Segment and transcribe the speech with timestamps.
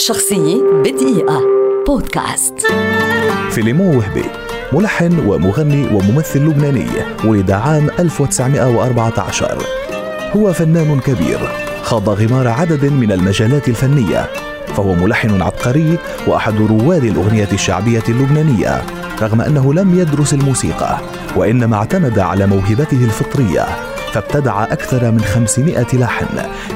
[0.00, 1.40] شخصية بدقيقة.
[1.86, 2.54] بودكاست.
[3.50, 4.24] فيليمون وهبي
[4.72, 6.86] ملحن ومغني وممثل لبناني
[7.24, 9.58] ولد عام 1914
[10.36, 11.38] هو فنان كبير
[11.82, 14.26] خاض غمار عدد من المجالات الفنية
[14.66, 18.82] فهو ملحن عبقري وأحد رواد الأغنية الشعبية اللبنانية
[19.22, 20.98] رغم أنه لم يدرس الموسيقى
[21.36, 23.66] وإنما اعتمد على موهبته الفطرية.
[24.12, 26.26] فابتدع أكثر من 500 لحن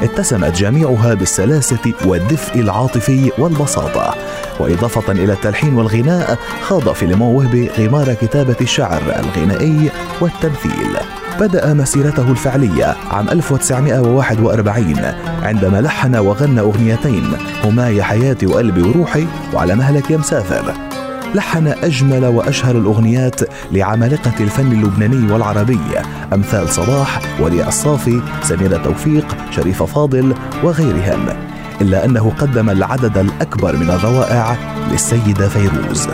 [0.03, 4.15] اتسمت جميعها بالسلاسة والدفء العاطفي والبساطة.
[4.61, 10.97] وإضافة إلى التلحين والغناء خاض فيليمون وهبي غمار كتابة الشعر الغنائي والتمثيل.
[11.41, 17.33] بدأ مسيرته الفعلية عام 1941 عندما لحن وغنى أغنيتين
[17.65, 20.94] هما يا حياتي وقلبي وروحي وعلى مهلك يا مسافر
[21.35, 23.41] لحن أجمل وأشهر الأغنيات
[23.73, 25.81] لعمالقة الفن اللبناني والعربي.
[26.33, 31.27] أمثال صباح وديع الصافي سميرة توفيق شريف فاضل وغيرهم.
[31.81, 34.57] إلا أنه قدم العدد الأكبر من الروائع
[34.93, 36.09] للسيدة فيروز.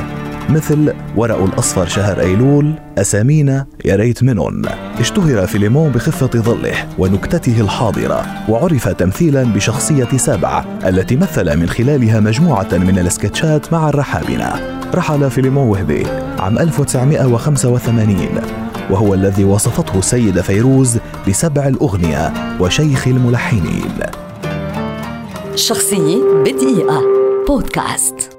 [0.49, 4.65] مثل ورقه الأصفر شهر أيلول أسامينا يا ريت منن.
[4.99, 12.69] اشتهر فيليمون بخفة ظله ونكتته الحاضرة وعرف تمثيلا بشخصية سبع التي مثل من خلالها مجموعة
[12.73, 14.80] من السكتشات مع الرحابنة.
[14.95, 16.07] رحل فيليمون وهبي
[16.39, 18.29] عام 1985
[18.91, 23.93] وهو الذي وصفته السيدة فيروز بسبع الأغنية وشيخ الملحنين.
[25.55, 27.03] شخصية بدقيقة.
[27.49, 28.30] بودكاست.